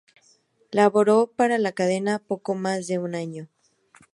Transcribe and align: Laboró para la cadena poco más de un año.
Laboró 0.71 1.27
para 1.31 1.59
la 1.59 1.73
cadena 1.73 2.17
poco 2.17 2.55
más 2.55 2.87
de 2.87 2.97
un 2.97 3.13
año. 3.13 3.49